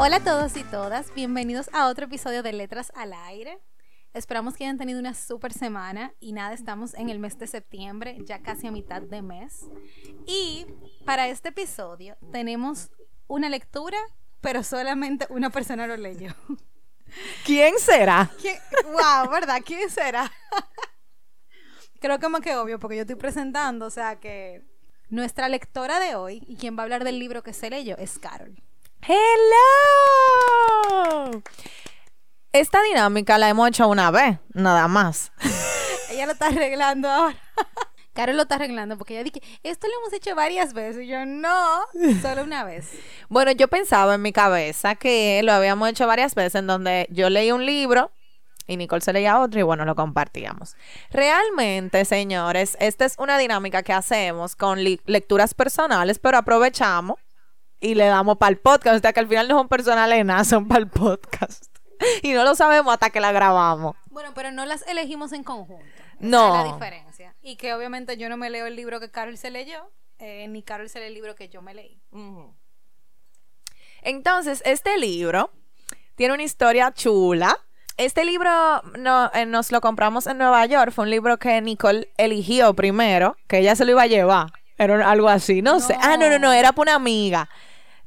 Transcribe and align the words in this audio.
Hola 0.00 0.18
a 0.18 0.20
todos 0.22 0.56
y 0.56 0.62
todas, 0.62 1.12
bienvenidos 1.12 1.68
a 1.72 1.88
otro 1.88 2.04
episodio 2.04 2.44
de 2.44 2.52
Letras 2.52 2.92
al 2.94 3.12
Aire. 3.12 3.58
Esperamos 4.14 4.54
que 4.54 4.62
hayan 4.62 4.78
tenido 4.78 5.00
una 5.00 5.12
super 5.12 5.52
semana 5.52 6.14
y 6.20 6.30
nada, 6.30 6.54
estamos 6.54 6.94
en 6.94 7.08
el 7.08 7.18
mes 7.18 7.36
de 7.36 7.48
septiembre, 7.48 8.16
ya 8.24 8.40
casi 8.40 8.68
a 8.68 8.70
mitad 8.70 9.02
de 9.02 9.22
mes. 9.22 9.64
Y 10.24 10.66
para 11.04 11.26
este 11.26 11.48
episodio 11.48 12.16
tenemos 12.30 12.92
una 13.26 13.48
lectura, 13.48 13.98
pero 14.40 14.62
solamente 14.62 15.26
una 15.30 15.50
persona 15.50 15.88
lo 15.88 15.96
leyó. 15.96 16.32
¿Quién 17.44 17.76
será? 17.80 18.30
Wow, 18.84 19.32
¿verdad? 19.32 19.60
¿Quién 19.64 19.90
será? 19.90 20.30
Creo 22.00 22.20
que 22.20 22.28
más 22.28 22.40
que 22.40 22.54
obvio, 22.54 22.78
porque 22.78 22.94
yo 22.94 23.02
estoy 23.02 23.16
presentando, 23.16 23.86
o 23.86 23.90
sea 23.90 24.20
que 24.20 24.62
nuestra 25.08 25.48
lectora 25.48 25.98
de 25.98 26.14
hoy 26.14 26.44
y 26.46 26.54
quien 26.54 26.76
va 26.76 26.82
a 26.82 26.84
hablar 26.84 27.02
del 27.02 27.18
libro 27.18 27.42
que 27.42 27.52
se 27.52 27.68
leyó 27.68 27.96
es 27.98 28.20
Carol. 28.20 28.62
¡Hello! 29.02 30.60
Esta 32.52 32.82
dinámica 32.82 33.38
la 33.38 33.48
hemos 33.48 33.68
hecho 33.68 33.88
una 33.88 34.10
vez, 34.10 34.38
nada 34.52 34.88
más. 34.88 35.32
ella 36.10 36.26
lo 36.26 36.32
está 36.32 36.48
arreglando 36.48 37.08
ahora. 37.08 37.36
Carol 38.14 38.36
lo 38.36 38.42
está 38.42 38.56
arreglando 38.56 38.98
porque 38.98 39.14
ella 39.14 39.22
dije, 39.24 39.40
esto 39.62 39.86
lo 39.86 39.92
hemos 40.00 40.12
hecho 40.12 40.34
varias 40.34 40.72
veces. 40.74 41.04
Y 41.04 41.06
yo, 41.06 41.24
no, 41.24 41.82
solo 42.20 42.42
una 42.42 42.64
vez. 42.64 42.90
bueno, 43.28 43.52
yo 43.52 43.68
pensaba 43.68 44.16
en 44.16 44.22
mi 44.22 44.32
cabeza 44.32 44.96
que 44.96 45.40
lo 45.44 45.52
habíamos 45.52 45.88
hecho 45.88 46.06
varias 46.06 46.34
veces 46.34 46.56
en 46.56 46.66
donde 46.66 47.06
yo 47.10 47.30
leí 47.30 47.52
un 47.52 47.64
libro 47.64 48.10
y 48.66 48.76
Nicole 48.76 49.02
se 49.02 49.12
leía 49.12 49.38
otro 49.38 49.60
y 49.60 49.62
bueno, 49.62 49.84
lo 49.84 49.94
compartíamos. 49.94 50.76
Realmente, 51.10 52.04
señores, 52.04 52.76
esta 52.80 53.04
es 53.04 53.14
una 53.18 53.38
dinámica 53.38 53.82
que 53.82 53.92
hacemos 53.92 54.56
con 54.56 54.82
lecturas 54.82 55.54
personales, 55.54 56.18
pero 56.18 56.38
aprovechamos 56.38 57.18
y 57.80 57.94
le 57.94 58.06
damos 58.06 58.38
para 58.38 58.50
el 58.50 58.58
podcast. 58.58 58.98
O 58.98 59.00
sea 59.00 59.12
que 59.12 59.20
al 59.20 59.28
final 59.28 59.48
no 59.48 59.56
son 59.56 59.68
personales 59.68 60.24
nada, 60.24 60.44
son 60.44 60.68
para 60.68 60.80
el 60.80 60.88
podcast. 60.88 61.64
Y 62.22 62.32
no 62.32 62.44
lo 62.44 62.54
sabemos 62.54 62.92
hasta 62.92 63.10
que 63.10 63.18
la 63.18 63.32
grabamos. 63.32 63.96
Bueno, 64.06 64.30
pero 64.32 64.52
no 64.52 64.64
las 64.64 64.86
elegimos 64.86 65.32
en 65.32 65.42
conjunto. 65.42 65.84
no. 66.20 66.56
es 66.56 66.64
la 66.64 66.72
diferencia. 66.72 67.34
Y 67.42 67.56
que 67.56 67.74
obviamente 67.74 68.16
yo 68.16 68.28
no 68.28 68.36
me 68.36 68.50
leo 68.50 68.66
el 68.66 68.76
libro 68.76 69.00
que 69.00 69.10
Carol 69.10 69.36
se 69.36 69.50
leyó, 69.50 69.90
eh, 70.18 70.46
ni 70.48 70.62
Carol 70.62 70.88
se 70.88 71.00
lee 71.00 71.06
el 71.06 71.14
libro 71.14 71.34
que 71.34 71.48
yo 71.48 71.60
me 71.60 71.74
leí. 71.74 72.00
Entonces, 74.02 74.62
este 74.64 74.96
libro 74.96 75.50
tiene 76.14 76.34
una 76.34 76.42
historia 76.42 76.92
chula. 76.92 77.58
Este 77.96 78.24
libro 78.24 78.50
no, 78.96 79.30
eh, 79.34 79.44
nos 79.44 79.72
lo 79.72 79.80
compramos 79.80 80.26
en 80.26 80.38
Nueva 80.38 80.64
York. 80.66 80.92
Fue 80.92 81.04
un 81.04 81.10
libro 81.10 81.38
que 81.38 81.60
Nicole 81.60 82.12
eligió 82.16 82.74
primero, 82.74 83.36
que 83.48 83.58
ella 83.58 83.74
se 83.74 83.84
lo 83.84 83.90
iba 83.92 84.02
a 84.02 84.06
llevar. 84.06 84.52
Era 84.76 85.10
algo 85.10 85.28
así, 85.28 85.62
no, 85.62 85.80
sé. 85.80 85.96
Ah, 86.00 86.16
no, 86.16 86.28
no, 86.30 86.38
no, 86.38 86.52
era 86.52 86.70
para 86.70 86.82
una 86.82 86.94
amiga. 86.94 87.48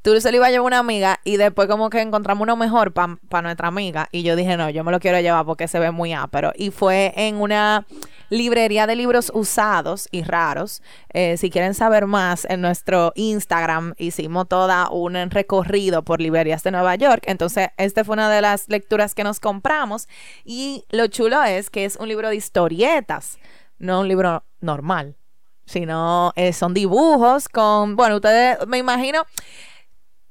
Tú 0.02 0.20
se 0.20 0.32
lo 0.32 0.38
iba 0.38 0.48
a 0.48 0.50
llevar 0.50 0.66
una 0.66 0.80
amiga 0.80 1.20
y 1.24 1.38
después 1.38 1.68
como 1.68 1.92
que 1.92 2.02
encontramos 2.02 2.44
uno 2.44 2.56
mejor 2.56 2.92
para 2.92 3.42
nuestra 3.44 3.68
amiga. 3.68 4.10
Y 4.12 4.24
yo 4.24 4.36
dije, 4.36 4.58
no, 4.58 4.70
yo 4.72 4.84
me 4.84 4.92
lo 4.92 5.00
quiero 5.00 5.20
llevar 5.20 5.46
porque 5.46 5.68
se 5.68 5.80
ve 5.80 5.92
muy 5.92 6.12
ápero. 6.12 6.52
Y 6.56 6.72
fue 6.72 7.14
en 7.16 7.36
una 7.36 7.86
librería 8.30 8.88
de 8.88 8.96
libros 8.96 9.32
usados 9.36 10.08
y 10.10 10.24
raros. 10.24 10.82
Eh, 11.14 11.38
si 11.38 11.52
quieren 11.52 11.76
saber 11.76 12.08
más, 12.08 12.46
en 12.46 12.62
nuestro 12.62 13.12
Instagram 13.16 13.94
hicimos 13.98 14.48
toda 14.48 14.90
un 14.90 15.14
recorrido 15.30 16.02
por 16.04 16.20
librerías 16.20 16.64
de 16.64 16.72
Nueva 16.72 16.96
York. 16.96 17.24
Entonces, 17.28 17.70
esta 17.78 18.04
fue 18.04 18.14
una 18.14 18.32
de 18.32 18.42
las 18.42 18.70
lecturas 18.70 19.14
que 19.14 19.24
nos 19.24 19.40
compramos. 19.40 20.08
Y 20.44 20.84
lo 20.90 21.06
chulo 21.08 21.44
es 21.44 21.70
que 21.70 21.86
es 21.86 21.96
un 21.98 22.08
libro 22.08 22.30
de 22.30 22.38
historietas, 22.38 23.38
no 23.78 24.00
un 24.00 24.08
libro 24.08 24.44
normal 24.62 25.16
sino 25.64 26.34
eh, 26.36 26.52
son 26.52 26.74
dibujos 26.74 27.48
con, 27.48 27.96
bueno, 27.96 28.16
ustedes 28.16 28.58
me 28.68 28.78
imagino, 28.78 29.26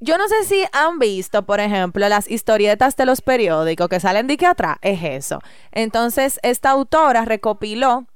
yo 0.01 0.17
no 0.17 0.27
sé 0.29 0.45
si 0.45 0.65
han 0.73 0.99
visto, 0.99 1.45
por 1.45 1.61
ejemplo, 1.61 2.09
las 2.09 2.31
historietas 2.31 2.97
de 2.97 3.07
los 3.07 3.21
periódicos 3.21 3.89
que 3.89 4.01
salen 4.01 4.27
de 4.27 4.35
aquí 4.35 4.47
atrás, 4.47 4.79
es 4.81 5.03
eso. 5.03 5.41
Entonces, 5.73 6.41
esta 6.43 6.71
autora 6.71 7.25
recopiló 7.27 8.07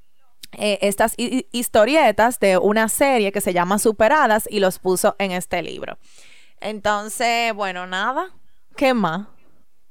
eh, 0.52 0.78
estas 0.82 1.14
historietas 1.16 2.40
de 2.40 2.58
una 2.58 2.88
serie 2.88 3.32
que 3.32 3.40
se 3.40 3.52
llama 3.52 3.78
Superadas 3.78 4.48
y 4.50 4.60
los 4.60 4.78
puso 4.78 5.14
en 5.18 5.32
este 5.32 5.62
libro. 5.62 5.98
Entonces, 6.60 7.52
bueno, 7.54 7.86
nada, 7.86 8.30
¿qué 8.76 8.94
más? 8.94 9.26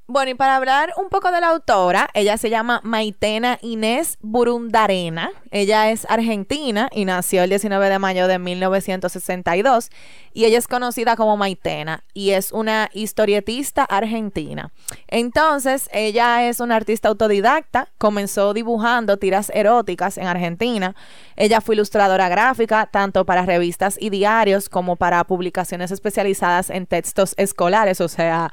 Bueno, 0.06 0.32
y 0.32 0.34
para 0.34 0.58
hablar 0.58 0.92
un 0.98 1.08
poco 1.08 1.32
de 1.32 1.40
la 1.40 1.48
autora, 1.48 2.10
ella 2.14 2.38
se 2.38 2.50
llama 2.50 2.82
Maitena 2.84 3.58
Inés 3.62 4.18
Burundarena. 4.20 5.32
Ella 5.50 5.92
es 5.92 6.06
argentina 6.10 6.90
y 6.92 7.06
nació 7.06 7.42
el 7.44 7.50
19 7.50 7.88
de 7.88 8.00
mayo 8.00 8.28
de 8.28 8.38
1962 8.38 9.92
y 10.34 10.44
ella 10.44 10.58
es 10.58 10.68
conocida 10.68 11.16
como 11.16 11.38
Maitena 11.38 12.04
y 12.14 12.32
es 12.32 12.52
una 12.52 12.90
historietista 12.92 13.86
argentina. 13.86 14.74
Entonces, 15.08 15.90
ella 15.94 16.50
es 16.50 16.60
una 16.60 16.76
artista 16.76 17.08
autodidacta, 17.08 17.88
comenzó 17.98 18.54
dibujando 18.54 19.16
tiras 19.16 19.54
eróticas 19.56 20.18
en 20.18 20.28
Argentina. 20.28 20.98
Ella 21.38 21.62
fue 21.62 21.76
ilustradora 21.76 22.28
gráfica 22.28 22.88
tanto 22.88 23.26
para 23.26 23.46
revistas 23.46 23.96
y 23.98 24.10
diarios 24.10 24.68
como 24.68 24.98
para 24.98 25.24
publicaciones 25.24 25.92
especializadas 25.92 26.70
en 26.70 26.88
textos 26.88 27.36
escolares, 27.38 28.02
o 28.02 28.10
sea, 28.10 28.52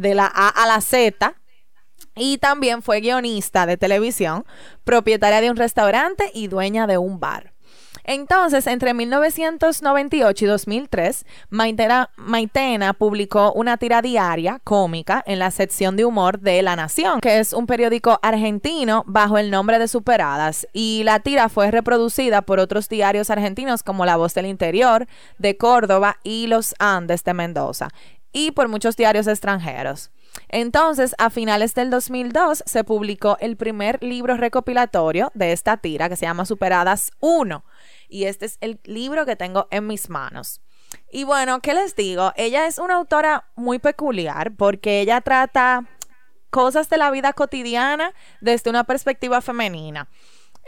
de 0.00 0.14
la 0.14 0.26
A 0.26 0.48
a 0.48 0.66
la 0.66 0.80
Z. 0.80 1.34
Y 2.16 2.38
también 2.38 2.82
fue 2.82 3.00
guionista 3.00 3.66
de 3.66 3.76
televisión, 3.76 4.44
propietaria 4.84 5.40
de 5.40 5.50
un 5.50 5.56
restaurante 5.56 6.30
y 6.34 6.48
dueña 6.48 6.86
de 6.86 6.98
un 6.98 7.20
bar. 7.20 7.52
Entonces, 8.04 8.66
entre 8.66 8.94
1998 8.94 10.44
y 10.44 10.48
2003, 10.48 11.26
Maitena, 11.50 12.92
publicó 12.98 13.52
una 13.52 13.76
tira 13.76 14.02
diaria 14.02 14.60
cómica 14.64 15.22
en 15.26 15.38
la 15.38 15.50
sección 15.50 15.96
de 15.96 16.04
humor 16.04 16.40
de 16.40 16.62
La 16.62 16.76
Nación, 16.76 17.20
que 17.20 17.38
es 17.38 17.52
un 17.52 17.66
periódico 17.66 18.18
argentino 18.22 19.04
bajo 19.06 19.38
el 19.38 19.50
nombre 19.50 19.78
de 19.78 19.86
Superadas. 19.86 20.66
Y 20.72 21.02
la 21.04 21.20
tira 21.20 21.48
fue 21.48 21.70
reproducida 21.70 22.42
por 22.42 22.58
otros 22.58 22.88
diarios 22.88 23.30
argentinos 23.30 23.82
como 23.82 24.04
La 24.04 24.16
Voz 24.16 24.34
del 24.34 24.46
Interior, 24.46 25.06
de 25.38 25.56
Córdoba 25.56 26.16
y 26.24 26.46
Los 26.46 26.74
Andes 26.78 27.22
de 27.24 27.34
Mendoza 27.34 27.88
y 28.32 28.52
por 28.52 28.68
muchos 28.68 28.96
diarios 28.96 29.26
extranjeros. 29.26 30.10
Entonces, 30.48 31.14
a 31.18 31.30
finales 31.30 31.74
del 31.74 31.90
2002 31.90 32.62
se 32.66 32.84
publicó 32.84 33.36
el 33.40 33.56
primer 33.56 34.02
libro 34.02 34.36
recopilatorio 34.36 35.30
de 35.34 35.52
esta 35.52 35.76
tira 35.76 36.08
que 36.08 36.16
se 36.16 36.26
llama 36.26 36.46
Superadas 36.46 37.10
1 37.20 37.64
y 38.08 38.24
este 38.24 38.46
es 38.46 38.58
el 38.60 38.80
libro 38.84 39.26
que 39.26 39.36
tengo 39.36 39.66
en 39.70 39.86
mis 39.86 40.08
manos. 40.08 40.60
Y 41.10 41.24
bueno, 41.24 41.60
¿qué 41.60 41.74
les 41.74 41.94
digo? 41.96 42.32
Ella 42.36 42.66
es 42.66 42.78
una 42.78 42.96
autora 42.96 43.48
muy 43.54 43.78
peculiar 43.78 44.52
porque 44.56 45.00
ella 45.00 45.20
trata 45.20 45.86
cosas 46.50 46.88
de 46.90 46.98
la 46.98 47.10
vida 47.10 47.32
cotidiana 47.32 48.12
desde 48.40 48.70
una 48.70 48.84
perspectiva 48.84 49.40
femenina. 49.40 50.08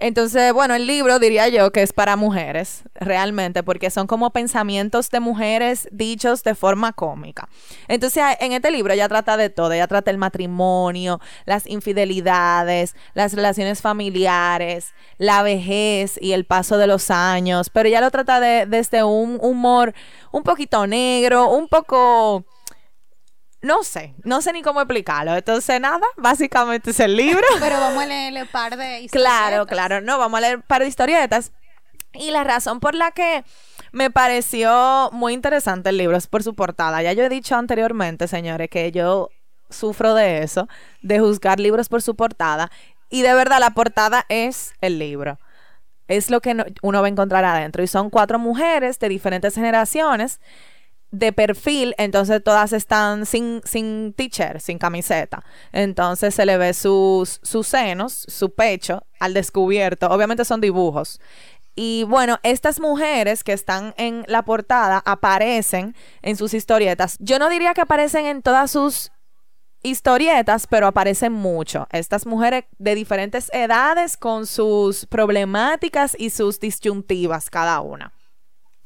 Entonces, 0.02 0.52
bueno, 0.52 0.74
el 0.74 0.88
libro 0.88 1.20
diría 1.20 1.46
yo 1.46 1.70
que 1.70 1.80
es 1.80 1.92
para 1.92 2.16
mujeres, 2.16 2.82
realmente, 2.96 3.62
porque 3.62 3.88
son 3.88 4.08
como 4.08 4.30
pensamientos 4.30 5.10
de 5.10 5.20
mujeres 5.20 5.88
dichos 5.92 6.42
de 6.42 6.56
forma 6.56 6.92
cómica. 6.92 7.48
Entonces, 7.86 8.24
en 8.40 8.50
este 8.50 8.72
libro 8.72 8.92
ella 8.92 9.08
trata 9.08 9.36
de 9.36 9.48
todo, 9.48 9.70
ella 9.70 9.86
trata 9.86 10.10
el 10.10 10.18
matrimonio, 10.18 11.20
las 11.44 11.68
infidelidades, 11.68 12.96
las 13.14 13.34
relaciones 13.34 13.80
familiares, 13.80 14.92
la 15.18 15.44
vejez 15.44 16.18
y 16.20 16.32
el 16.32 16.46
paso 16.46 16.78
de 16.78 16.88
los 16.88 17.08
años, 17.12 17.70
pero 17.70 17.88
ella 17.88 18.00
lo 18.00 18.10
trata 18.10 18.40
de, 18.40 18.66
desde 18.66 19.04
un 19.04 19.38
humor 19.40 19.94
un 20.32 20.42
poquito 20.42 20.84
negro, 20.88 21.48
un 21.48 21.68
poco 21.68 22.44
no 23.62 23.84
sé, 23.84 24.14
no 24.24 24.42
sé 24.42 24.52
ni 24.52 24.60
cómo 24.60 24.80
explicarlo. 24.80 25.36
Entonces, 25.36 25.80
nada, 25.80 26.04
básicamente 26.16 26.90
es 26.90 27.00
el 27.00 27.16
libro. 27.16 27.46
Pero 27.60 27.78
vamos 27.78 28.02
a 28.02 28.06
leer 28.06 28.42
un 28.42 28.48
par 28.48 28.76
de 28.76 29.00
historietas. 29.02 29.38
Claro, 29.38 29.66
claro, 29.66 30.00
no, 30.00 30.18
vamos 30.18 30.38
a 30.38 30.40
leer 30.40 30.56
un 30.56 30.62
par 30.62 30.82
de 30.82 30.88
historietas. 30.88 31.52
Y 32.12 32.30
la 32.30 32.44
razón 32.44 32.80
por 32.80 32.94
la 32.94 33.12
que 33.12 33.44
me 33.92 34.10
pareció 34.10 35.10
muy 35.12 35.32
interesante 35.32 35.90
el 35.90 35.96
libro 35.96 36.16
es 36.16 36.26
por 36.26 36.42
su 36.42 36.54
portada. 36.54 37.02
Ya 37.02 37.12
yo 37.12 37.24
he 37.24 37.28
dicho 37.28 37.54
anteriormente, 37.56 38.26
señores, 38.28 38.68
que 38.68 38.90
yo 38.90 39.30
sufro 39.70 40.14
de 40.14 40.42
eso, 40.42 40.68
de 41.00 41.20
juzgar 41.20 41.60
libros 41.60 41.88
por 41.88 42.02
su 42.02 42.16
portada. 42.16 42.70
Y 43.08 43.22
de 43.22 43.32
verdad, 43.32 43.60
la 43.60 43.70
portada 43.70 44.26
es 44.28 44.74
el 44.80 44.98
libro. 44.98 45.38
Es 46.08 46.30
lo 46.30 46.40
que 46.40 46.56
uno 46.82 47.00
va 47.00 47.06
a 47.06 47.10
encontrar 47.10 47.44
adentro. 47.44 47.82
Y 47.82 47.86
son 47.86 48.10
cuatro 48.10 48.38
mujeres 48.38 48.98
de 48.98 49.08
diferentes 49.08 49.54
generaciones 49.54 50.40
de 51.12 51.32
perfil, 51.32 51.94
entonces 51.98 52.42
todas 52.42 52.72
están 52.72 53.26
sin, 53.26 53.60
sin 53.64 54.14
teacher, 54.14 54.60
sin 54.60 54.78
camiseta. 54.78 55.44
Entonces 55.70 56.34
se 56.34 56.46
le 56.46 56.56
ve 56.56 56.74
sus, 56.74 57.38
sus 57.42 57.68
senos, 57.68 58.24
su 58.28 58.54
pecho 58.54 59.04
al 59.20 59.34
descubierto. 59.34 60.08
Obviamente 60.08 60.44
son 60.44 60.60
dibujos. 60.60 61.20
Y 61.74 62.04
bueno, 62.04 62.38
estas 62.42 62.80
mujeres 62.80 63.44
que 63.44 63.52
están 63.52 63.94
en 63.96 64.24
la 64.26 64.44
portada 64.44 65.02
aparecen 65.04 65.94
en 66.22 66.36
sus 66.36 66.54
historietas. 66.54 67.16
Yo 67.20 67.38
no 67.38 67.48
diría 67.48 67.74
que 67.74 67.82
aparecen 67.82 68.26
en 68.26 68.42
todas 68.42 68.70
sus 68.70 69.12
historietas, 69.82 70.66
pero 70.66 70.86
aparecen 70.86 71.32
mucho. 71.32 71.88
Estas 71.90 72.24
mujeres 72.26 72.64
de 72.78 72.94
diferentes 72.94 73.50
edades 73.52 74.16
con 74.16 74.46
sus 74.46 75.06
problemáticas 75.06 76.16
y 76.18 76.30
sus 76.30 76.58
disyuntivas 76.58 77.50
cada 77.50 77.80
una. 77.80 78.12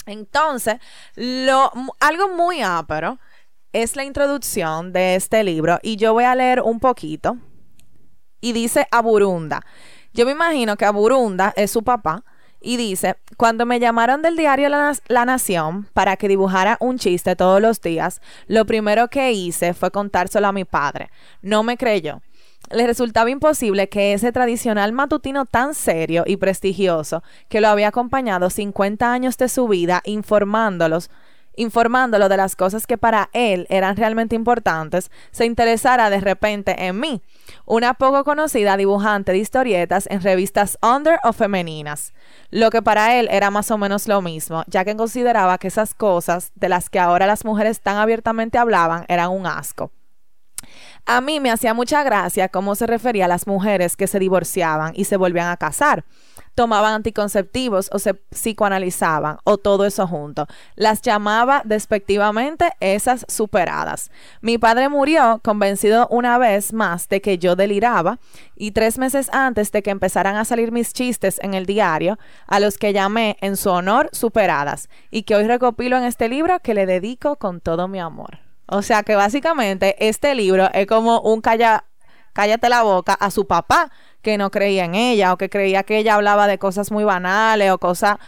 Entonces, 0.06 0.76
lo, 1.17 1.70
algo 2.00 2.29
muy 2.29 2.62
ápero 2.62 3.19
es 3.73 3.97
la 3.97 4.05
introducción 4.05 4.93
de 4.93 5.17
este 5.17 5.44
libro 5.44 5.79
y 5.82 5.97
yo 5.97 6.12
voy 6.12 6.25
a 6.25 6.35
leer 6.35 6.62
un 6.62 6.81
poquito. 6.81 7.37
Y 8.41 8.53
dice 8.53 8.87
Aburunda. 8.91 9.62
Yo 10.12 10.25
me 10.25 10.32
imagino 10.32 10.76
que 10.76 10.85
Aburunda 10.85 11.53
es 11.56 11.70
su 11.70 11.82
papá. 11.82 12.25
Y 12.58 12.79
dice, 12.79 13.17
cuando 13.37 13.67
me 13.67 13.79
llamaron 13.79 14.23
del 14.23 14.37
diario 14.37 14.69
la, 14.69 14.97
la, 15.08 15.25
Nación 15.25 15.88
para 15.93 16.17
que 16.17 16.26
dibujara 16.26 16.79
un 16.81 16.99
chiste 16.99 17.37
todos 17.37 17.61
los 17.61 17.81
días, 17.81 18.20
lo 18.47 18.64
primero 18.64 19.09
que 19.09 19.31
hice 19.32 19.75
fue 19.75 19.91
contárselo 19.91 20.49
a 20.49 20.52
mi 20.52 20.64
padre. 20.64 21.11
No 21.43 21.62
me 21.62 21.76
creyó 21.76 22.23
le 22.71 22.87
resultaba 22.87 23.31
imposible 23.31 23.89
que 23.89 24.13
ese 24.13 24.33
tradicional 24.33 24.93
matutino 24.93 25.47
tan 25.47 25.75
serio 25.75 26.25
y 26.27 26.37
prestigioso, 26.37 27.23
que 27.49 27.61
lo 27.61 27.69
había 27.69 27.89
acompañado 27.89 28.51
50 28.51 29.13
años 29.13 29.37
de 29.39 29.49
su 29.49 29.69
vida 29.69 30.03
informándolos, 30.05 31.11
informándolo 31.57 32.29
de 32.29 32.37
las 32.37 32.55
cosas 32.55 32.87
que 32.87 32.99
para 32.99 33.31
él 33.33 33.67
eran 33.71 33.97
realmente 33.97 34.37
importantes, 34.37 35.11
se 35.31 35.47
interesara 35.47 36.11
de 36.11 36.21
repente 36.21 36.87
en 36.87 37.01
mí, 37.01 37.23
una 37.65 37.95
poco 37.95 38.25
conocida 38.25 38.77
dibujante 38.77 39.33
de 39.33 39.39
historietas 39.39 40.07
en 40.11 40.21
revistas 40.21 40.79
under 40.83 41.19
o 41.25 41.33
femeninas, 41.33 42.12
lo 42.51 42.71
que 42.71 42.83
para 42.83 43.19
él 43.19 43.29
era 43.31 43.51
más 43.51 43.71
o 43.71 43.79
menos 43.79 44.07
lo 44.07 44.23
mismo, 44.23 44.65
ya 44.67 44.85
que 44.85 44.97
consideraba 44.97 45.59
que 45.59 45.69
esas 45.69 45.95
cosas 45.95 46.53
de 46.55 46.69
las 46.69 46.91
que 46.91 47.01
ahora 47.01 47.27
las 47.27 47.45
mujeres 47.45 47.81
tan 47.81 47.97
abiertamente 47.97 48.59
hablaban 48.59 49.05
eran 49.09 49.31
un 49.31 49.47
asco. 49.47 49.91
A 51.08 51.20
mí 51.20 51.38
me 51.38 51.53
hacía 51.53 51.73
mucha 51.73 52.03
gracia 52.03 52.49
cómo 52.49 52.75
se 52.75 52.85
refería 52.85 53.26
a 53.26 53.29
las 53.29 53.47
mujeres 53.47 53.94
que 53.94 54.08
se 54.08 54.19
divorciaban 54.19 54.93
y 54.97 55.05
se 55.05 55.17
volvían 55.17 55.47
a 55.47 55.56
casar. 55.56 56.05
Tomaban 56.56 56.94
anticonceptivos 56.94 57.88
o 57.93 58.00
se 58.00 58.14
psicoanalizaban 58.14 59.38
o 59.44 59.56
todo 59.56 59.85
eso 59.87 60.08
junto. 60.08 60.49
Las 60.75 61.03
llamaba 61.03 61.62
despectivamente 61.64 62.73
esas 62.81 63.25
superadas. 63.29 64.11
Mi 64.41 64.58
padre 64.58 64.88
murió 64.88 65.41
convencido 65.44 66.08
una 66.11 66.38
vez 66.38 66.73
más 66.73 67.09
de 67.09 67.20
que 67.20 67.38
yo 67.38 67.55
deliraba 67.55 68.19
y 68.56 68.73
tres 68.73 68.99
meses 68.99 69.31
antes 69.32 69.70
de 69.70 69.85
que 69.85 69.91
empezaran 69.91 70.35
a 70.35 70.44
salir 70.44 70.73
mis 70.73 70.93
chistes 70.93 71.38
en 71.41 71.55
el 71.55 71.67
diario, 71.67 72.19
a 72.49 72.59
los 72.59 72.79
que 72.79 72.93
llamé 72.93 73.37
en 73.43 73.56
su 73.56 73.70
honor 73.70 74.09
superadas 74.11 74.88
y 75.12 75.23
que 75.23 75.37
hoy 75.37 75.47
recopilo 75.47 75.97
en 75.97 76.02
este 76.02 76.29
libro 76.29 76.59
que 76.59 76.75
le 76.75 76.85
dedico 76.85 77.37
con 77.37 77.61
todo 77.61 77.87
mi 77.87 78.00
amor. 78.00 78.46
O 78.67 78.83
sea 78.83 79.03
que 79.03 79.15
básicamente 79.15 79.97
este 80.09 80.35
libro 80.35 80.69
es 80.73 80.87
como 80.87 81.21
un 81.21 81.41
calla, 81.41 81.85
cállate 82.33 82.69
la 82.69 82.83
boca 82.83 83.15
a 83.15 83.31
su 83.31 83.47
papá 83.47 83.93
que 84.23 84.39
no 84.39 84.51
creía 84.51 84.85
en 84.85 84.95
ella 84.97 85.33
o 85.33 85.39
que 85.39 85.49
creía 85.49 85.85
que 85.85 85.99
ella 85.99 86.17
hablaba 86.17 86.49
de 86.49 86.59
cosas 86.59 86.91
muy 86.91 87.05
banales 87.05 87.71
o 87.71 87.79
cosas 87.79 88.19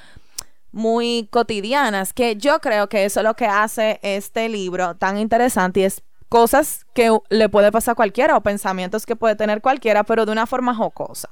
muy 0.71 1.29
cotidianas, 1.33 2.13
que 2.13 2.37
yo 2.37 2.61
creo 2.61 2.89
que 2.89 3.05
eso 3.05 3.21
es 3.21 3.25
lo 3.25 3.35
que 3.35 3.47
hace 3.47 3.99
este 4.03 4.49
libro 4.49 4.95
tan 4.97 5.19
interesante 5.19 5.81
y 5.81 5.85
es 5.85 6.03
cosas 6.29 6.87
que 6.95 7.17
le 7.31 7.49
puede 7.49 7.73
pasar 7.73 7.93
a 7.93 7.97
cualquiera 7.97 8.37
o 8.37 8.43
pensamientos 8.43 9.07
que 9.07 9.17
puede 9.17 9.35
tener 9.35 9.61
cualquiera, 9.61 10.05
pero 10.05 10.25
de 10.25 10.33
una 10.33 10.47
forma 10.47 10.75
jocosa. 10.75 11.31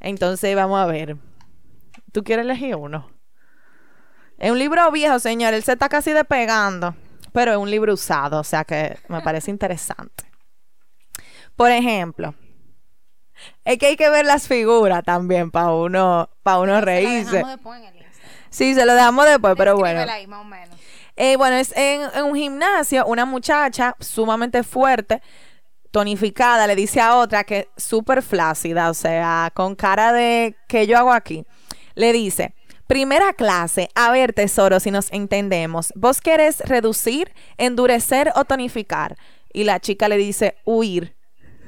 Entonces 0.00 0.54
vamos 0.54 0.78
a 0.78 0.86
ver. 0.86 1.16
¿Tú 2.12 2.22
quieres 2.22 2.44
elegir 2.44 2.76
uno? 2.76 3.10
Es 4.38 4.50
un 4.50 4.58
libro 4.58 4.90
viejo, 4.92 5.18
señor. 5.18 5.52
Él 5.52 5.62
se 5.62 5.72
está 5.72 5.88
casi 5.88 6.12
despegando 6.12 6.94
pero 7.34 7.50
es 7.50 7.58
un 7.58 7.68
libro 7.68 7.92
usado, 7.92 8.38
o 8.38 8.44
sea 8.44 8.64
que 8.64 8.96
me 9.08 9.20
parece 9.20 9.50
interesante. 9.50 10.22
Por 11.56 11.72
ejemplo, 11.72 12.32
es 13.64 13.76
que 13.76 13.86
hay 13.86 13.96
que 13.96 14.08
ver 14.08 14.24
las 14.24 14.46
figuras 14.46 15.02
también 15.02 15.50
para 15.50 15.72
uno, 15.72 16.30
para 16.44 16.60
uno 16.60 16.80
reírse. 16.80 17.44
Sí, 18.50 18.72
se 18.76 18.86
lo 18.86 18.94
dejamos 18.94 19.26
después, 19.26 19.54
pero 19.58 19.76
bueno. 19.76 20.04
Eh, 21.16 21.36
bueno, 21.36 21.56
es 21.56 21.76
en, 21.76 22.02
en, 22.14 22.24
un 22.24 22.36
gimnasio, 22.36 23.04
una 23.06 23.24
muchacha 23.24 23.96
sumamente 23.98 24.62
fuerte, 24.62 25.20
tonificada, 25.90 26.68
le 26.68 26.76
dice 26.76 27.00
a 27.00 27.16
otra 27.16 27.42
que 27.42 27.68
súper 27.76 28.22
flácida, 28.22 28.90
o 28.90 28.94
sea, 28.94 29.50
con 29.54 29.74
cara 29.74 30.12
de 30.12 30.54
¿qué 30.68 30.86
yo 30.86 30.96
hago 30.96 31.12
aquí? 31.12 31.44
Le 31.96 32.12
dice, 32.12 32.54
Primera 32.86 33.32
clase. 33.32 33.88
A 33.94 34.10
ver, 34.10 34.32
tesoro, 34.32 34.78
si 34.80 34.90
nos 34.90 35.10
entendemos. 35.12 35.92
¿Vos 35.96 36.20
querés 36.20 36.60
reducir, 36.60 37.32
endurecer 37.56 38.30
o 38.36 38.44
tonificar? 38.44 39.16
Y 39.52 39.64
la 39.64 39.80
chica 39.80 40.08
le 40.08 40.16
dice, 40.16 40.56
huir. 40.64 41.16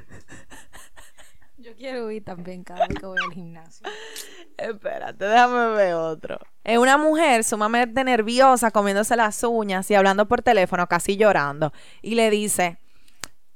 Yo 1.57 1.75
quiero 1.75 2.05
huir 2.05 2.23
también 2.23 2.63
cada 2.63 2.85
vez 2.87 2.99
que 2.99 3.05
voy 3.05 3.17
al 3.23 3.33
gimnasio. 3.33 3.87
Espérate, 4.57 5.25
déjame 5.25 5.75
ver 5.75 5.93
otro. 5.95 6.39
Es 6.63 6.77
una 6.77 6.97
mujer 6.97 7.43
sumamente 7.43 8.03
nerviosa 8.03 8.71
comiéndose 8.71 9.15
las 9.15 9.43
uñas 9.43 9.89
y 9.89 9.95
hablando 9.95 10.27
por 10.27 10.41
teléfono, 10.41 10.87
casi 10.87 11.17
llorando. 11.17 11.73
Y 12.01 12.15
le 12.15 12.29
dice, 12.29 12.77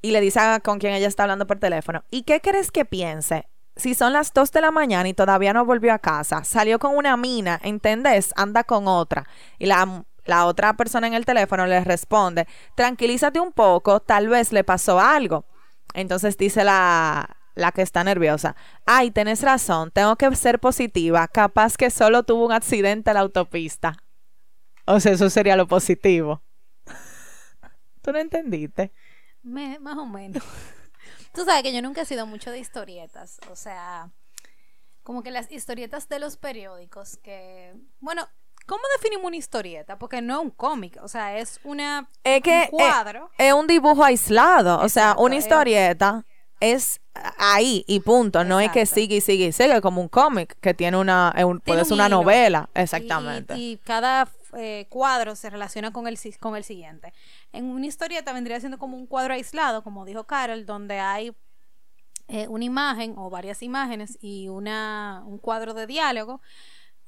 y 0.01 0.11
le 0.11 0.21
dice 0.21 0.39
con 0.63 0.79
quien 0.79 0.93
ella 0.93 1.07
está 1.07 1.23
hablando 1.23 1.45
por 1.45 1.59
teléfono, 1.59 2.03
¿y 2.09 2.23
qué 2.23 2.41
crees 2.41 2.71
que 2.71 2.85
piense? 2.85 3.47
Si 3.81 3.95
son 3.95 4.13
las 4.13 4.31
2 4.31 4.51
de 4.51 4.61
la 4.61 4.69
mañana 4.69 5.09
y 5.09 5.13
todavía 5.15 5.53
no 5.53 5.65
volvió 5.65 5.91
a 5.91 5.99
casa, 5.99 6.43
salió 6.43 6.77
con 6.77 6.95
una 6.95 7.17
mina, 7.17 7.59
¿entendés? 7.63 8.31
Anda 8.35 8.63
con 8.63 8.87
otra. 8.87 9.27
Y 9.57 9.65
la, 9.65 10.05
la 10.25 10.45
otra 10.45 10.77
persona 10.77 11.07
en 11.07 11.15
el 11.15 11.25
teléfono 11.25 11.65
le 11.65 11.83
responde, 11.83 12.47
tranquilízate 12.75 13.39
un 13.39 13.51
poco, 13.51 13.99
tal 13.99 14.29
vez 14.29 14.53
le 14.53 14.63
pasó 14.63 14.99
algo. 14.99 15.45
Entonces 15.95 16.37
dice 16.37 16.63
la, 16.63 17.37
la 17.55 17.71
que 17.71 17.81
está 17.81 18.03
nerviosa, 18.03 18.55
ay, 18.85 19.09
tenés 19.09 19.41
razón, 19.41 19.89
tengo 19.89 20.15
que 20.15 20.33
ser 20.35 20.59
positiva, 20.59 21.27
capaz 21.27 21.75
que 21.75 21.89
solo 21.89 22.21
tuvo 22.21 22.45
un 22.45 22.51
accidente 22.51 23.09
en 23.09 23.15
la 23.15 23.21
autopista. 23.21 23.97
O 24.85 24.99
sea, 24.99 25.13
eso 25.13 25.29
sería 25.31 25.55
lo 25.55 25.67
positivo. 25.67 26.43
¿Tú 28.01 28.11
no 28.11 28.19
entendiste? 28.19 28.93
más 29.41 29.97
o 29.97 30.05
menos. 30.05 30.43
Tú 31.33 31.45
sabes 31.45 31.63
que 31.63 31.73
yo 31.73 31.81
nunca 31.81 32.01
he 32.01 32.05
sido 32.05 32.25
mucho 32.25 32.51
de 32.51 32.59
historietas, 32.59 33.39
o 33.49 33.55
sea, 33.55 34.09
como 35.03 35.23
que 35.23 35.31
las 35.31 35.51
historietas 35.51 36.09
de 36.09 36.19
los 36.19 36.37
periódicos 36.37 37.17
que, 37.17 37.73
bueno, 37.99 38.27
¿cómo 38.65 38.81
definimos 38.97 39.25
una 39.25 39.37
historieta? 39.37 39.97
Porque 39.97 40.21
no 40.21 40.35
es 40.35 40.43
un 40.43 40.51
cómic, 40.51 40.97
o 41.01 41.07
sea, 41.07 41.37
es 41.37 41.59
una 41.63 42.09
es 42.23 42.41
que 42.41 42.69
un 42.71 42.79
cuadro. 42.79 43.29
Es, 43.37 43.53
un 43.53 43.67
dibujo 43.67 44.03
aislado, 44.03 44.79
o 44.79 44.89
sea, 44.89 45.15
una 45.17 45.35
historieta 45.35 46.25
es 46.59 47.01
ahí 47.37 47.83
y 47.87 48.01
punto, 48.01 48.43
no 48.43 48.59
es 48.59 48.71
que 48.71 48.85
sigue 48.85 49.17
y 49.17 49.21
sigue 49.21 49.47
y 49.47 49.51
sigue 49.51 49.81
como 49.81 49.99
un 49.99 50.07
cómic 50.07 50.55
que 50.61 50.73
tiene 50.73 50.97
una 50.97 51.33
puede 51.65 51.83
ser 51.85 51.93
una 51.93 52.07
novela, 52.07 52.69
exactamente. 52.73 53.55
y 53.57 53.77
cada 53.83 54.27
eh, 54.57 54.87
cuadro 54.89 55.35
se 55.35 55.49
relaciona 55.49 55.91
con 55.91 56.07
el, 56.07 56.17
con 56.39 56.55
el 56.55 56.63
siguiente. 56.63 57.13
En 57.51 57.65
una 57.65 57.85
historieta 57.85 58.33
vendría 58.33 58.59
siendo 58.59 58.77
como 58.77 58.97
un 58.97 59.07
cuadro 59.07 59.33
aislado, 59.33 59.83
como 59.83 60.05
dijo 60.05 60.25
Carol, 60.25 60.65
donde 60.65 60.99
hay 60.99 61.35
eh, 62.27 62.47
una 62.47 62.63
imagen 62.63 63.15
o 63.17 63.29
varias 63.29 63.61
imágenes 63.61 64.17
y 64.21 64.47
una, 64.47 65.23
un 65.25 65.37
cuadro 65.37 65.73
de 65.73 65.87
diálogo 65.87 66.41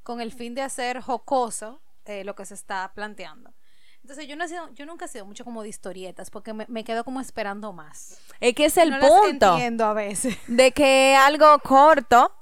con 0.04 0.20
el 0.20 0.32
fin 0.32 0.54
de 0.54 0.62
hacer 0.62 1.02
jocoso 1.02 1.82
eh, 2.06 2.24
lo 2.24 2.36
que 2.36 2.46
se 2.46 2.54
está 2.54 2.92
planteando. 2.94 3.54
Entonces 4.02 4.28
yo 4.28 4.36
no 4.36 4.44
he 4.44 4.50
sido, 4.50 4.70
yo 4.74 4.86
nunca 4.86 5.06
he 5.06 5.08
sido 5.08 5.26
mucho 5.26 5.46
como 5.46 5.64
de 5.64 5.70
historietas 5.70 6.30
porque 6.30 6.54
me, 6.54 6.84
quedo 6.84 7.06
como 7.06 7.22
esperando 7.22 7.72
más. 7.72 8.20
Es 8.42 8.54
que 8.54 8.66
es 8.66 8.76
el 8.76 8.92
punto. 9.00 9.54
entiendo 9.54 9.86
a 9.86 9.94
veces. 9.94 10.38
De 10.48 10.74
que 10.74 11.16
algo 11.16 11.58
corto 11.60 12.34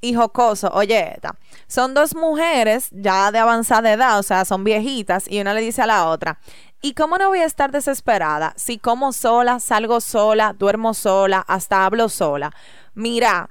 y 0.00 0.14
jocoso. 0.14 0.70
Oye, 0.72 1.18
son 1.66 1.94
dos 1.94 2.14
mujeres 2.14 2.88
ya 2.92 3.30
de 3.32 3.38
avanzada 3.38 3.92
edad, 3.92 4.18
o 4.18 4.22
sea, 4.22 4.44
son 4.44 4.64
viejitas, 4.64 5.28
y 5.28 5.40
una 5.40 5.54
le 5.54 5.60
dice 5.60 5.82
a 5.82 5.86
la 5.86 6.08
otra, 6.08 6.38
¿y 6.80 6.94
cómo 6.94 7.18
no 7.18 7.28
voy 7.28 7.40
a 7.40 7.46
estar 7.46 7.70
desesperada 7.70 8.54
si 8.56 8.78
como 8.78 9.12
sola, 9.12 9.60
salgo 9.60 10.00
sola, 10.00 10.54
duermo 10.56 10.94
sola, 10.94 11.44
hasta 11.46 11.84
hablo 11.84 12.08
sola? 12.08 12.52
Mira, 12.94 13.50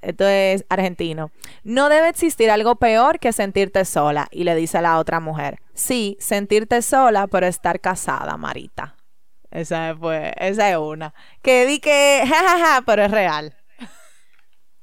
esto 0.00 0.26
es 0.26 0.64
argentino, 0.68 1.30
no 1.64 1.88
debe 1.88 2.08
existir 2.08 2.50
algo 2.50 2.76
peor 2.76 3.18
que 3.18 3.32
sentirte 3.32 3.84
sola. 3.84 4.28
Y 4.30 4.44
le 4.44 4.54
dice 4.54 4.78
a 4.78 4.82
la 4.82 4.98
otra 4.98 5.20
mujer, 5.20 5.60
sí, 5.74 6.16
sentirte 6.20 6.82
sola, 6.82 7.26
pero 7.26 7.46
estar 7.46 7.80
casada, 7.80 8.36
Marita. 8.36 8.94
Esa 9.50 9.96
fue, 9.98 10.34
esa 10.36 10.70
es 10.70 10.76
una. 10.76 11.14
Que 11.42 11.66
di 11.66 11.80
que, 11.80 12.22
jajaja, 12.26 12.82
pero 12.84 13.04
es 13.04 13.10
real. 13.10 13.57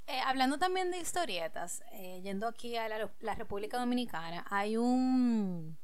Eh, 0.08 0.20
hablando 0.24 0.60
también 0.60 0.92
de 0.92 1.00
historietas, 1.00 1.84
eh, 1.92 2.22
yendo 2.22 2.48
aquí 2.48 2.76
a 2.76 2.88
la, 2.88 3.36
República 3.36 3.80
Dominicana, 3.80 4.46
hay 4.50 4.78
un 4.78 5.78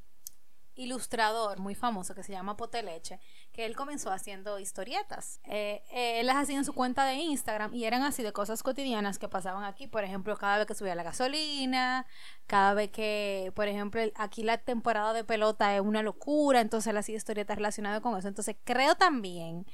ilustrador 0.74 1.58
muy 1.58 1.74
famoso 1.74 2.14
que 2.14 2.22
se 2.22 2.32
llama 2.32 2.56
Poteleche, 2.56 3.20
que 3.52 3.66
él 3.66 3.74
comenzó 3.74 4.12
haciendo 4.12 4.60
historietas. 4.60 5.40
Eh, 5.44 5.82
él 5.92 6.26
las 6.26 6.36
hacía 6.36 6.56
en 6.56 6.64
su 6.64 6.72
cuenta 6.72 7.04
de 7.04 7.14
Instagram 7.14 7.74
y 7.74 7.84
eran 7.84 8.02
así 8.02 8.22
de 8.22 8.32
cosas 8.32 8.62
cotidianas 8.62 9.18
que 9.18 9.28
pasaban 9.28 9.64
aquí. 9.64 9.88
Por 9.88 10.04
ejemplo, 10.04 10.36
cada 10.36 10.58
vez 10.58 10.66
que 10.66 10.74
subía 10.74 10.94
la 10.94 11.02
gasolina, 11.02 12.06
cada 12.46 12.74
vez 12.74 12.90
que, 12.90 13.52
por 13.56 13.66
ejemplo, 13.66 14.00
aquí 14.14 14.44
la 14.44 14.58
temporada 14.58 15.12
de 15.12 15.24
pelota 15.24 15.74
es 15.74 15.80
una 15.80 16.02
locura, 16.02 16.60
entonces 16.60 16.90
él 16.90 16.96
hacía 16.96 17.16
historietas 17.16 17.56
relacionadas 17.56 18.00
con 18.00 18.16
eso. 18.16 18.28
Entonces 18.28 18.56
creo 18.64 18.94
también 18.94 19.66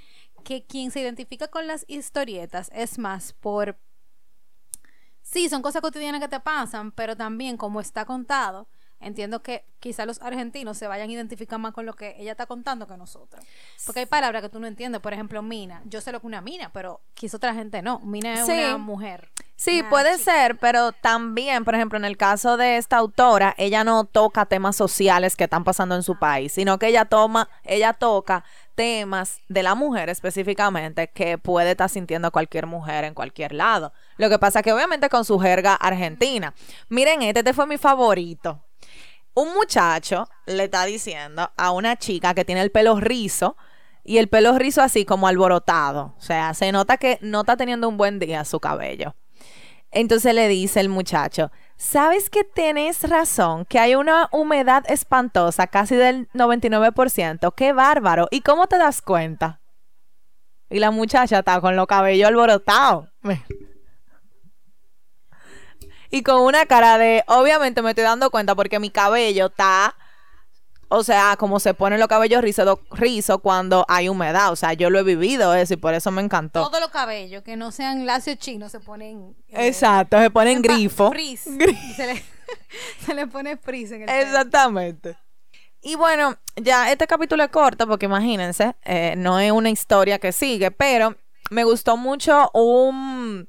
que 0.43 0.65
quien 0.65 0.91
se 0.91 1.01
identifica 1.01 1.49
con 1.49 1.67
las 1.67 1.85
historietas 1.87 2.71
es 2.75 2.99
más 2.99 3.35
por... 3.35 3.79
Sí, 5.31 5.49
son 5.49 5.61
cosas 5.63 5.83
cotidianas 5.83 6.21
que 6.21 6.29
te 6.29 6.41
pasan, 6.41 6.91
pero 6.93 7.17
también 7.17 7.57
como 7.59 7.81
está 7.81 8.05
contado, 8.07 8.67
entiendo 9.01 9.43
que 9.43 9.65
quizá 9.79 10.07
los 10.07 10.21
argentinos 10.23 10.77
se 10.79 10.87
vayan 10.89 11.09
a 11.11 11.13
identificar 11.13 11.59
más 11.59 11.73
con 11.73 11.85
lo 11.87 11.93
que 11.93 12.17
ella 12.19 12.33
está 12.33 12.47
contando 12.47 12.87
que 12.87 12.97
nosotros. 12.97 13.45
Porque 13.85 14.01
hay 14.01 14.07
palabras 14.07 14.41
que 14.43 14.49
tú 14.49 14.59
no 14.59 14.67
entiendes, 14.67 15.01
por 15.03 15.13
ejemplo, 15.13 15.43
mina. 15.43 15.83
Yo 15.85 16.01
sé 16.01 16.13
lo 16.13 16.19
que 16.21 16.27
es 16.27 16.29
una 16.29 16.41
mina, 16.41 16.71
pero 16.73 17.01
quizá 17.15 17.37
otra 17.37 17.53
gente 17.55 17.83
no. 17.83 18.01
Mina 18.01 18.35
es 18.41 18.47
Sí. 18.47 18.53
una 18.53 18.79
mujer. 18.79 19.31
Sí, 19.55 19.81
Una 19.81 19.91
puede 19.91 20.17
chica. 20.19 20.33
ser, 20.33 20.59
pero 20.59 20.93
también, 20.93 21.65
por 21.65 21.75
ejemplo, 21.75 21.99
en 21.99 22.05
el 22.05 22.17
caso 22.17 22.57
de 22.57 22.77
esta 22.77 22.97
autora, 22.97 23.55
ella 23.59 23.85
no 23.85 24.05
toca 24.05 24.47
temas 24.47 24.77
sociales 24.77 25.37
que 25.37 25.45
están 25.45 25.65
pasando 25.65 25.95
en 25.95 26.03
su 26.03 26.17
país, 26.19 26.53
sino 26.53 26.79
que 26.79 26.87
ella 26.89 27.05
toma, 27.05 27.49
ella 27.65 27.93
toca 27.93 28.45
temas 28.77 29.41
de 29.49 29.63
la 29.65 29.75
mujer 29.75 30.09
específicamente 30.09 31.09
que 31.11 31.39
puede 31.39 31.73
estar 31.73 31.91
sintiendo 31.91 32.31
cualquier 32.31 32.67
mujer 32.67 33.05
en 33.05 33.15
cualquier 33.15 33.53
lado. 33.53 33.93
Lo 34.19 34.29
que 34.29 34.39
pasa 34.39 34.63
que 34.63 34.73
obviamente 34.73 35.09
con 35.09 35.25
su 35.25 35.39
jerga 35.39 35.75
argentina. 35.75 36.55
Miren, 36.89 37.23
este, 37.23 37.41
este 37.41 37.55
fue 37.55 37.67
mi 37.67 37.79
favorito. 37.79 38.65
Un 39.35 39.55
muchacho 39.55 40.29
le 40.47 40.65
está 40.65 40.85
diciendo 40.85 41.51
a 41.57 41.71
una 41.71 41.97
chica 41.97 42.35
que 42.35 42.45
tiene 42.45 42.61
el 42.61 42.73
pelo 42.73 42.99
rizo 42.99 43.57
y 44.05 44.19
el 44.19 44.29
pelo 44.29 44.59
rizo 44.59 44.83
así 44.83 45.05
como 45.05 45.29
alborotado. 45.29 46.15
O 46.19 46.21
sea, 46.21 46.53
se 46.55 46.73
nota 46.73 46.97
que 46.97 47.19
no 47.23 47.41
está 47.41 47.57
teniendo 47.57 47.89
un 47.89 47.97
buen 47.97 48.19
día 48.19 48.45
su 48.45 48.59
cabello. 48.59 49.15
Entonces 49.91 50.35
le 50.35 50.49
dice 50.49 50.81
el 50.81 50.89
muchacho, 50.89 51.51
¿sabes 51.77 52.29
que 52.29 52.45
tienes 52.45 53.09
razón? 53.09 53.65
Que 53.65 53.79
hay 53.79 53.95
una 53.95 54.29
humedad 54.33 54.85
espantosa, 54.89 55.67
casi 55.67 55.95
del 55.95 56.29
99%. 56.33 57.55
¡Qué 57.55 57.73
bárbaro! 57.73 58.29
¿Y 58.31 58.43
cómo 58.43 58.67
te 58.67 58.77
das 58.77 59.01
cuenta? 59.01 59.61
Y 60.69 60.81
la 60.81 60.91
muchacha 60.91 61.39
está 61.39 61.61
con 61.61 61.77
los 61.77 61.87
cabellos 61.87 62.29
alborotados. 62.29 63.09
Y 66.11 66.23
con 66.23 66.41
una 66.41 66.65
cara 66.67 66.97
de, 66.99 67.23
obviamente 67.27 67.83
me 67.83 67.91
estoy 67.91 68.05
dando 68.05 68.31
cuenta 68.31 68.55
porque 68.55 68.79
mi 68.79 68.91
cabello 68.91 69.47
está, 69.47 69.95
o 70.89 71.05
sea, 71.05 71.37
como 71.39 71.61
se 71.61 71.75
ponen 71.75 72.01
los 72.01 72.09
cabellos 72.09 72.41
rizos 72.43 72.79
rizo 72.91 73.41
cuando 73.41 73.85
hay 73.89 74.09
humedad. 74.09 74.51
O 74.51 74.57
sea, 74.57 74.73
yo 74.73 74.89
lo 74.89 74.99
he 74.99 75.03
vivido 75.03 75.55
eso 75.55 75.75
y 75.75 75.77
por 75.77 75.93
eso 75.95 76.11
me 76.11 76.23
encantó. 76.23 76.63
Todos 76.65 76.81
los 76.81 76.91
cabellos 76.91 77.43
que 77.43 77.57
no 77.57 77.71
sean 77.73 78.07
lacios 78.07 78.39
chinos 78.39 78.73
se 78.73 78.81
ponen. 78.81 79.37
eh, 79.49 79.67
Exacto, 79.69 80.19
se 80.19 80.31
ponen 80.31 80.63
grifo. 80.63 81.11
frizz. 81.11 81.43
Se 81.97 82.07
le, 82.07 82.25
se 83.07 83.15
le 83.15 83.27
pone 83.27 83.59
frizz 83.59 83.93
en 83.93 84.03
el 84.03 84.07
pelo. 84.07 84.21
Exactamente. 84.23 85.19
Y 85.83 85.95
bueno, 85.95 86.37
ya 86.57 86.91
este 86.91 87.07
capítulo 87.07 87.45
es 87.45 87.51
corto 87.51 87.87
porque 87.87 88.07
imagínense, 88.07 88.75
eh, 88.83 89.15
no 89.19 89.39
es 89.39 89.53
una 89.53 89.69
historia 89.71 90.19
que 90.19 90.33
sigue, 90.33 90.71
pero 90.71 91.15
me 91.51 91.65
gustó 91.65 91.97
mucho 91.99 92.51
un 92.55 93.47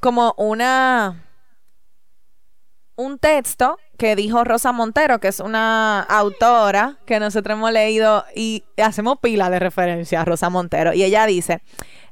como 0.00 0.34
una 0.38 1.23
un 2.96 3.18
texto 3.18 3.78
que 3.98 4.16
dijo 4.16 4.44
Rosa 4.44 4.72
Montero, 4.72 5.20
que 5.20 5.28
es 5.28 5.40
una 5.40 6.00
autora 6.00 6.98
que 7.06 7.20
nosotros 7.20 7.56
hemos 7.56 7.72
leído 7.72 8.24
y 8.34 8.64
hacemos 8.76 9.18
pila 9.20 9.50
de 9.50 9.58
referencia 9.58 10.20
a 10.20 10.24
Rosa 10.24 10.50
Montero. 10.50 10.92
Y 10.92 11.04
ella 11.04 11.26
dice, 11.26 11.62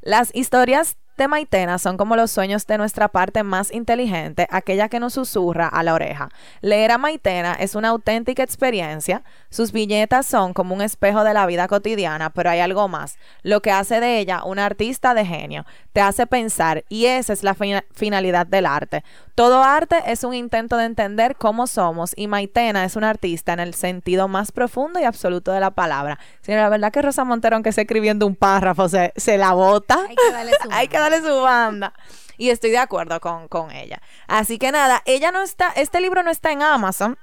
las 0.00 0.34
historias 0.34 0.96
de 1.16 1.28
Maitena 1.28 1.78
son 1.78 1.96
como 1.96 2.16
los 2.16 2.30
sueños 2.30 2.66
de 2.66 2.78
nuestra 2.78 3.08
parte 3.08 3.42
más 3.42 3.70
inteligente, 3.72 4.46
aquella 4.50 4.88
que 4.88 4.98
nos 5.00 5.14
susurra 5.14 5.68
a 5.68 5.82
la 5.82 5.94
oreja. 5.94 6.28
Leer 6.60 6.90
a 6.92 6.98
Maitena 6.98 7.52
es 7.54 7.74
una 7.74 7.88
auténtica 7.90 8.42
experiencia. 8.42 9.22
Sus 9.50 9.72
viñetas 9.72 10.26
son 10.26 10.54
como 10.54 10.74
un 10.74 10.80
espejo 10.82 11.24
de 11.24 11.34
la 11.34 11.46
vida 11.46 11.68
cotidiana, 11.68 12.30
pero 12.30 12.50
hay 12.50 12.60
algo 12.60 12.88
más, 12.88 13.18
lo 13.42 13.60
que 13.60 13.70
hace 13.70 14.00
de 14.00 14.18
ella 14.18 14.42
una 14.44 14.64
artista 14.66 15.12
de 15.14 15.26
genio. 15.26 15.66
Te 15.92 16.00
hace 16.00 16.26
pensar 16.26 16.84
y 16.88 17.06
esa 17.06 17.32
es 17.34 17.42
la 17.42 17.54
fina- 17.54 17.84
finalidad 17.92 18.46
del 18.46 18.64
arte. 18.66 19.04
Todo 19.34 19.62
arte 19.62 19.96
es 20.06 20.24
un 20.24 20.34
intento 20.34 20.76
de 20.76 20.84
entender 20.84 21.36
cómo 21.36 21.66
somos 21.66 22.12
y 22.16 22.26
Maitena 22.28 22.84
es 22.84 22.96
una 22.96 23.10
artista 23.10 23.52
en 23.52 23.60
el 23.60 23.74
sentido 23.74 24.28
más 24.28 24.52
profundo 24.52 25.00
y 25.00 25.04
absoluto 25.04 25.52
de 25.52 25.60
la 25.60 25.70
palabra. 25.70 26.18
Señora, 26.40 26.64
la 26.64 26.68
verdad 26.70 26.92
que 26.92 27.02
Rosa 27.02 27.24
Montero, 27.24 27.56
aunque 27.56 27.70
esté 27.70 27.82
escribiendo 27.82 28.26
un 28.26 28.36
párrafo, 28.36 28.88
se, 28.88 29.12
se 29.16 29.38
la 29.38 29.52
bota. 29.52 29.98
Hay 30.08 30.16
que 30.16 30.32
darle 30.32 30.52
su 30.62 30.68
Darle 31.12 31.28
su 31.28 31.40
banda. 31.42 31.92
Y 32.38 32.50
estoy 32.50 32.70
de 32.70 32.78
acuerdo 32.78 33.20
con, 33.20 33.48
con 33.48 33.70
ella. 33.70 34.00
Así 34.26 34.58
que 34.58 34.72
nada, 34.72 35.02
ella 35.04 35.30
no 35.32 35.42
está, 35.42 35.68
este 35.76 36.00
libro 36.00 36.22
no 36.22 36.30
está 36.30 36.50
en 36.50 36.62
Amazon, 36.62 37.18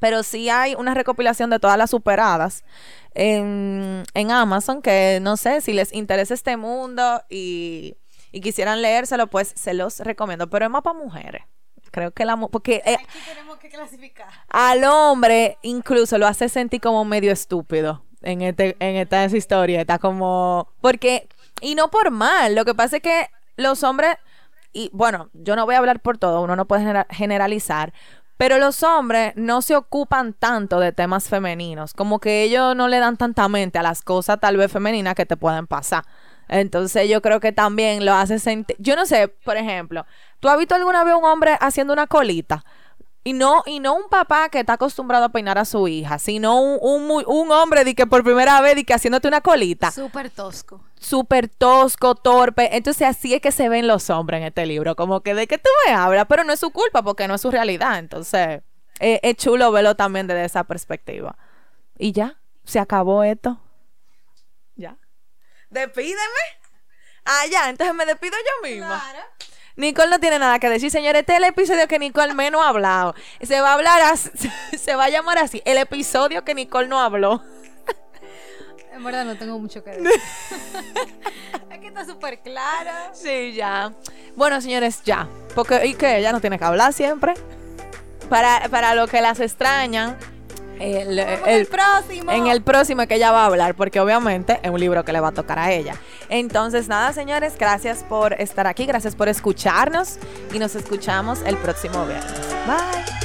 pero 0.00 0.22
sí 0.22 0.48
hay 0.48 0.74
una 0.74 0.94
recopilación 0.94 1.50
de 1.50 1.58
todas 1.60 1.76
las 1.78 1.90
superadas 1.90 2.64
en, 3.14 4.04
en 4.14 4.30
Amazon, 4.30 4.80
que 4.82 5.18
no 5.22 5.36
sé 5.36 5.60
si 5.60 5.72
les 5.72 5.92
interesa 5.92 6.34
este 6.34 6.56
mundo 6.56 7.22
y, 7.28 7.96
y 8.32 8.40
quisieran 8.40 8.80
leérselo, 8.82 9.26
pues 9.28 9.52
se 9.54 9.74
los 9.74 10.00
recomiendo. 10.00 10.48
Pero 10.48 10.64
es 10.64 10.70
más 10.70 10.82
para 10.82 10.98
mujeres. 10.98 11.42
Creo 11.90 12.10
que 12.10 12.24
la 12.24 12.36
porque 12.36 12.82
eh, 12.84 12.94
Aquí 12.94 13.18
tenemos 13.26 13.58
que 13.58 13.70
clasificar. 13.70 14.28
al 14.48 14.84
hombre 14.84 15.56
incluso 15.62 16.18
lo 16.18 16.26
hace 16.26 16.50
sentir 16.50 16.82
como 16.82 17.02
medio 17.06 17.32
estúpido 17.32 18.04
en 18.20 18.42
este 18.42 18.76
en 18.80 18.96
esta 18.96 19.24
historieta 19.24 19.98
como 19.98 20.68
porque 20.82 21.28
y 21.60 21.74
no 21.74 21.90
por 21.90 22.10
mal 22.10 22.54
lo 22.54 22.64
que 22.64 22.74
pasa 22.74 22.96
es 22.96 23.02
que 23.02 23.26
los 23.56 23.82
hombres 23.82 24.16
y 24.72 24.90
bueno 24.92 25.30
yo 25.32 25.56
no 25.56 25.64
voy 25.66 25.74
a 25.74 25.78
hablar 25.78 26.00
por 26.00 26.18
todo 26.18 26.40
uno 26.42 26.56
no 26.56 26.66
puede 26.66 26.82
genera- 26.82 27.06
generalizar 27.10 27.92
pero 28.36 28.58
los 28.58 28.84
hombres 28.84 29.32
no 29.34 29.62
se 29.62 29.74
ocupan 29.74 30.32
tanto 30.32 30.78
de 30.78 30.92
temas 30.92 31.28
femeninos 31.28 31.92
como 31.92 32.20
que 32.20 32.44
ellos 32.44 32.76
no 32.76 32.86
le 32.86 32.98
dan 32.98 33.16
tanta 33.16 33.48
mente 33.48 33.78
a 33.78 33.82
las 33.82 34.02
cosas 34.02 34.38
tal 34.38 34.56
vez 34.56 34.70
femeninas 34.70 35.16
que 35.16 35.26
te 35.26 35.36
pueden 35.36 35.66
pasar. 35.66 36.04
Entonces 36.46 37.10
yo 37.10 37.20
creo 37.20 37.40
que 37.40 37.50
también 37.50 38.06
lo 38.06 38.14
hace 38.14 38.38
sentir 38.38 38.76
yo 38.78 38.94
no 38.96 39.06
sé 39.06 39.28
por 39.28 39.56
ejemplo 39.56 40.06
tú 40.40 40.48
has 40.48 40.56
visto 40.56 40.74
alguna 40.76 41.02
vez 41.04 41.14
un 41.14 41.24
hombre 41.24 41.58
haciendo 41.60 41.92
una 41.92 42.06
colita 42.06 42.64
y 43.28 43.34
no, 43.34 43.62
y 43.66 43.78
no 43.78 43.94
un 43.94 44.08
papá 44.08 44.48
que 44.48 44.60
está 44.60 44.72
acostumbrado 44.72 45.26
a 45.26 45.28
peinar 45.28 45.58
a 45.58 45.66
su 45.66 45.86
hija, 45.86 46.18
sino 46.18 46.62
un, 46.62 47.10
un, 47.26 47.52
hombre 47.52 47.84
de 47.84 47.94
que 47.94 48.06
por 48.06 48.24
primera 48.24 48.58
vez 48.62 48.74
de 48.74 48.84
que 48.84 48.94
haciéndote 48.94 49.28
una 49.28 49.42
colita, 49.42 49.90
Súper 49.90 50.30
tosco. 50.30 50.82
súper 50.98 51.46
tosco, 51.46 52.14
torpe. 52.14 52.74
Entonces 52.74 53.06
así 53.06 53.34
es 53.34 53.42
que 53.42 53.52
se 53.52 53.68
ven 53.68 53.86
los 53.86 54.08
hombres 54.08 54.40
en 54.40 54.46
este 54.46 54.64
libro, 54.64 54.96
como 54.96 55.20
que 55.20 55.34
de 55.34 55.46
que 55.46 55.58
tú 55.58 55.68
me 55.86 55.92
hablas, 55.92 56.24
pero 56.26 56.42
no 56.42 56.54
es 56.54 56.60
su 56.60 56.70
culpa 56.70 57.02
porque 57.02 57.28
no 57.28 57.34
es 57.34 57.42
su 57.42 57.50
realidad. 57.50 57.98
Entonces 57.98 58.62
eh, 58.98 59.20
es 59.22 59.36
chulo 59.36 59.72
verlo 59.72 59.94
también 59.94 60.26
desde 60.26 60.46
esa 60.46 60.64
perspectiva. 60.64 61.36
Y 61.98 62.12
ya, 62.12 62.40
se 62.64 62.78
acabó 62.78 63.24
esto. 63.24 63.60
Ya. 64.74 64.96
Despídeme. 65.68 66.16
Ah, 67.26 67.44
ya, 67.50 67.68
entonces 67.68 67.94
me 67.94 68.06
despido 68.06 68.38
yo 68.38 68.70
misma. 68.70 69.04
Nicole 69.78 70.10
no 70.10 70.18
tiene 70.18 70.40
nada 70.40 70.58
que 70.58 70.68
decir, 70.68 70.90
señores. 70.90 71.20
Este 71.20 71.34
es 71.34 71.38
el 71.38 71.44
episodio 71.44 71.86
que 71.86 72.00
Nicole 72.00 72.34
menos 72.34 72.60
ha 72.62 72.68
hablado. 72.68 73.14
Se 73.40 73.60
va 73.60 73.70
a 73.70 73.74
hablar 73.74 74.02
así, 74.02 74.50
se 74.76 74.96
va 74.96 75.04
a 75.04 75.08
llamar 75.08 75.38
así, 75.38 75.62
el 75.64 75.78
episodio 75.78 76.44
que 76.44 76.54
Nicole 76.54 76.88
no 76.88 77.00
habló. 77.00 77.42
En 78.92 79.04
verdad 79.04 79.24
no 79.24 79.36
tengo 79.36 79.56
mucho 79.60 79.84
que 79.84 79.90
decir. 79.90 80.10
es 81.70 81.78
que 81.78 81.86
está 81.86 82.04
súper 82.04 82.40
clara. 82.40 83.12
Sí, 83.14 83.52
ya. 83.52 83.92
Bueno, 84.34 84.60
señores, 84.60 85.04
ya. 85.04 85.28
Porque, 85.54 85.86
¿y 85.86 85.94
qué? 85.94 86.18
Ella 86.18 86.32
no 86.32 86.40
tiene 86.40 86.58
que 86.58 86.64
hablar 86.64 86.92
siempre. 86.92 87.34
Para, 88.28 88.68
para 88.70 88.96
lo 88.96 89.06
que 89.06 89.20
las 89.20 89.38
extrañan, 89.38 90.18
el, 90.80 91.16
Vamos 91.16 91.40
el- 91.46 91.66
próximo. 91.66 92.30
en 92.32 92.46
el 92.46 92.62
próximo 92.62 93.06
que 93.06 93.16
ella 93.16 93.32
va 93.32 93.42
a 93.42 93.46
hablar, 93.46 93.74
porque 93.74 94.00
obviamente 94.00 94.60
es 94.62 94.70
un 94.70 94.80
libro 94.80 95.04
que 95.04 95.12
le 95.12 95.20
va 95.20 95.28
a 95.28 95.32
tocar 95.32 95.58
a 95.58 95.72
ella. 95.72 95.94
Entonces, 96.28 96.88
nada, 96.88 97.12
señores, 97.12 97.54
gracias 97.58 98.04
por 98.08 98.34
estar 98.34 98.66
aquí, 98.66 98.86
gracias 98.86 99.14
por 99.14 99.28
escucharnos 99.28 100.18
y 100.52 100.58
nos 100.58 100.74
escuchamos 100.74 101.40
el 101.46 101.56
próximo 101.56 102.04
viernes. 102.06 102.32
Bye. 102.66 103.17